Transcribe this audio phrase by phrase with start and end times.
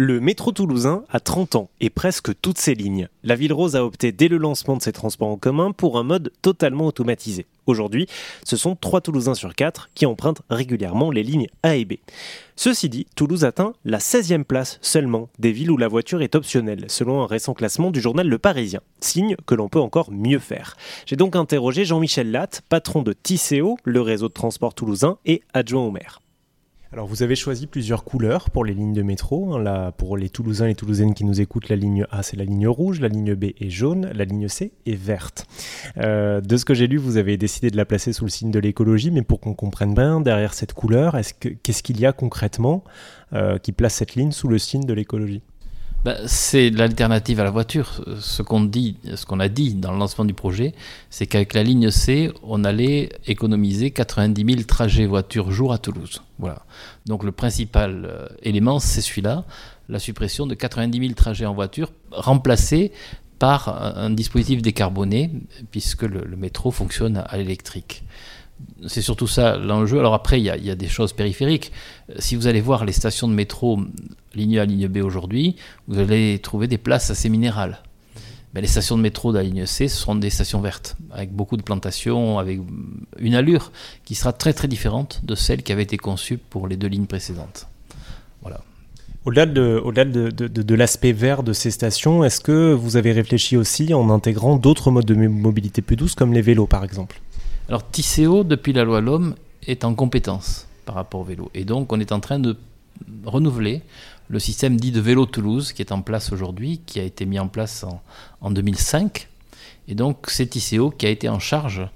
[0.00, 3.08] Le métro toulousain a 30 ans et presque toutes ses lignes.
[3.24, 6.04] La Ville Rose a opté dès le lancement de ses transports en commun pour un
[6.04, 7.46] mode totalement automatisé.
[7.66, 8.06] Aujourd'hui,
[8.44, 11.94] ce sont 3 Toulousains sur 4 qui empruntent régulièrement les lignes A et B.
[12.54, 16.84] Ceci dit, Toulouse atteint la 16e place seulement des villes où la voiture est optionnelle,
[16.86, 20.76] selon un récent classement du journal Le Parisien, signe que l'on peut encore mieux faire.
[21.06, 25.82] J'ai donc interrogé Jean-Michel Latte, patron de Tisséo, le réseau de transport toulousain, et adjoint
[25.82, 26.20] au maire.
[26.90, 29.52] Alors vous avez choisi plusieurs couleurs pour les lignes de métro.
[29.52, 29.92] Hein.
[29.98, 33.00] Pour les Toulousains et Toulousaines qui nous écoutent, la ligne A c'est la ligne rouge,
[33.00, 35.46] la ligne B est jaune, la ligne C est verte.
[35.98, 38.50] Euh, de ce que j'ai lu, vous avez décidé de la placer sous le signe
[38.50, 41.14] de l'écologie, mais pour qu'on comprenne bien derrière cette couleur,
[41.62, 42.84] qu'est-ce qu'il y a concrètement
[43.34, 45.42] euh, qui place cette ligne sous le signe de l'écologie?
[46.04, 48.04] Bah, c'est l'alternative à la voiture.
[48.20, 50.74] Ce qu'on dit, ce qu'on a dit dans le lancement du projet,
[51.10, 56.22] c'est qu'avec la ligne C, on allait économiser 90 000 trajets voiture jour à Toulouse.
[56.38, 56.64] Voilà.
[57.06, 59.44] Donc le principal euh, élément, c'est celui-là,
[59.88, 62.92] la suppression de 90 000 trajets en voiture, remplacés
[63.38, 65.30] par un dispositif décarboné,
[65.70, 68.02] puisque le, le métro fonctionne à l'électrique
[68.86, 69.98] c'est surtout ça l'enjeu.
[69.98, 71.72] Alors après, il y, a, des choses périphériques.
[72.18, 73.80] Si vous allez voir les stations de métro
[74.34, 75.56] ligne A, ligne B aujourd'hui,
[75.88, 77.82] vous allez trouver des places assez minérales.
[78.54, 81.32] Mais les stations de métro de la ligne C, ce seront des stations vertes, avec
[81.32, 82.60] beaucoup de plantations, avec
[83.18, 83.72] une allure
[84.04, 87.06] qui sera très très différente de celle qui avait été conçue pour les deux lignes
[87.06, 87.68] précédentes.
[88.40, 88.60] Voilà.
[89.26, 93.12] Au-delà de, au de, de, de l'aspect vert de ces stations, est-ce que vous avez
[93.12, 97.20] réfléchi aussi en intégrant d'autres modes de mobilité plus douces, comme les vélos par exemple?
[97.68, 99.34] Alors Tisséo, depuis la loi L'Homme,
[99.66, 101.50] est en compétence par rapport au vélo.
[101.52, 102.56] Et donc on est en train de
[103.26, 103.82] renouveler
[104.28, 107.38] le système dit de vélo Toulouse qui est en place aujourd'hui, qui a été mis
[107.38, 107.84] en place
[108.40, 109.28] en, 2005.
[109.86, 111.86] Et donc c'est ICO qui a été en charge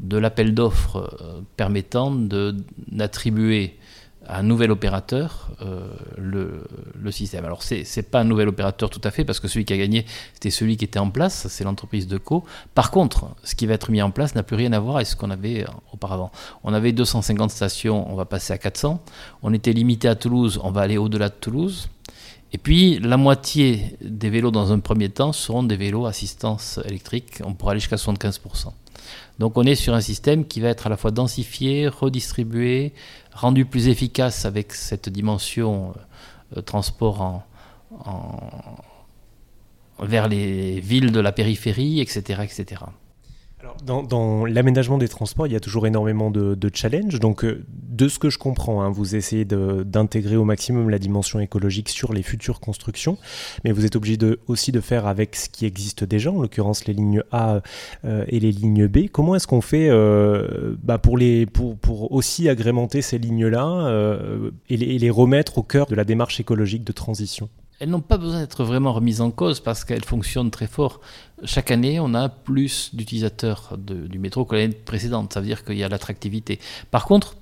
[0.00, 3.78] de l'appel d'offres euh, permettant d'attribuer
[4.28, 7.44] un nouvel opérateur euh, le, système.
[7.44, 9.76] Alors, ce n'est pas un nouvel opérateur tout à fait, parce que celui qui a
[9.76, 12.44] gagné, c'était celui qui était en place, c'est l'entreprise de Co.
[12.74, 15.08] Par contre, ce qui va être mis en place n'a plus rien à voir avec
[15.08, 16.30] ce qu'on avait auparavant.
[16.64, 19.02] On avait 250 stations, on va passer à 400.
[19.42, 21.88] On était limité à Toulouse, on va aller au-delà de Toulouse.
[22.54, 27.40] Et puis, la moitié des vélos, dans un premier temps, seront des vélos assistance électrique.
[27.44, 28.72] On pourra aller jusqu'à 75%.
[29.38, 32.92] Donc on est sur un système qui va être à la fois densifié, redistribué,
[33.32, 35.94] rendu plus efficace avec cette dimension
[36.56, 37.42] euh, transport
[40.00, 42.42] vers les villes de la périphérie, etc.
[42.42, 42.82] etc.
[43.84, 47.20] Dans, l'aménagement des transports, il y a toujours énormément de, challenges.
[47.20, 51.38] Donc, euh, de ce que je comprends, hein, vous essayez d'intégrer au maximum la dimension
[51.40, 53.18] écologique sur les futures constructions,
[53.64, 56.94] mais vous êtes obligé aussi de faire avec ce qui existe déjà, en l'occurrence les
[56.94, 57.60] lignes A
[58.04, 59.08] euh, et les lignes B.
[59.12, 63.62] Comment est-ce qu'on fait euh, bah, pour, les, pour, pour, aussi agrémenter ces lignes-là
[64.68, 67.48] et, et les remettre au cœur de la démarche écologique de transition?
[67.82, 71.00] Elles n'ont pas besoin d'être vraiment remises en cause parce qu'elles fonctionnent très fort.
[71.42, 75.32] Chaque année, on a plus d'utilisateurs du métro que l'année précédente.
[75.32, 76.60] Ça veut dire qu'il y a l'attractivité.
[76.92, 77.36] Par contre,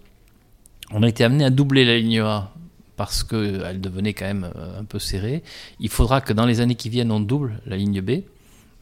[0.92, 2.50] on a été amené à doubler la ligne A
[2.96, 5.42] parce qu'elle devenait quand même euh, un peu serrée.
[5.78, 8.22] Il faudra que dans les années qui viennent, on double la ligne B,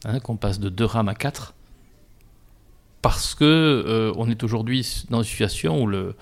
[0.05, 1.53] hein, qu'on passe de 2 rames à 4
[3.01, 6.15] parce que euh, on est aujourd'hui dans une situation où le,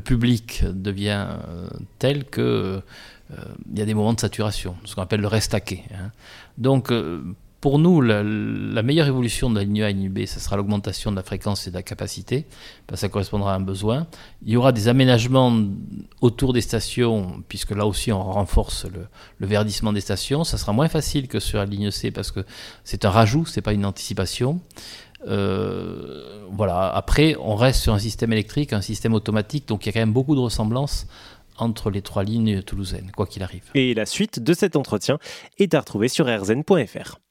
[0.00, 1.68] public devient euh,
[1.98, 3.36] tel que euh,
[3.74, 5.84] y a des moments de saturation, ce qu'on appelle le restaqué.
[5.92, 6.10] Hein.
[6.56, 6.92] Donc,
[7.64, 8.22] pour nous, la,
[8.82, 11.22] meilleure évolution de la ligne A et la ligne B, ce sera l'augmentation de la
[11.22, 12.44] fréquence et de la capacité,
[12.86, 14.06] parce que ça correspondra à un besoin.
[14.42, 15.50] Il y aura des aménagements
[16.20, 20.44] autour des stations, puisque là aussi on renforce le, verdissement des stations.
[20.44, 22.40] Ça sera moins facile que sur la ligne C, parce que
[22.84, 24.60] c'est un rajout, c'est pas une anticipation.
[25.26, 26.90] Euh, voilà.
[26.94, 30.00] Après, on reste sur un système électrique, un système automatique, donc il y a quand
[30.00, 31.06] même beaucoup de ressemblances
[31.56, 33.70] entre les trois lignes toulousaines, quoi qu'il arrive.
[33.74, 35.18] Et la suite de cet entretien
[35.56, 37.23] est à retrouver sur rzn.fr.